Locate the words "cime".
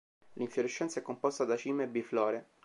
1.55-1.85